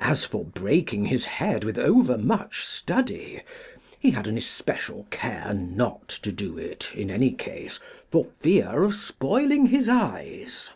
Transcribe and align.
As 0.00 0.24
for 0.24 0.44
breaking 0.44 1.04
his 1.04 1.24
head 1.24 1.62
with 1.62 1.78
over 1.78 2.18
much 2.18 2.66
study, 2.66 3.42
he 4.00 4.10
had 4.10 4.26
an 4.26 4.36
especial 4.36 5.06
care 5.12 5.54
not 5.54 6.08
to 6.22 6.32
do 6.32 6.58
it 6.58 6.90
in 6.96 7.12
any 7.12 7.30
case, 7.30 7.78
for 8.10 8.26
fear 8.40 8.82
of 8.82 8.96
spoiling 8.96 9.66
his 9.66 9.88
eyes. 9.88 10.70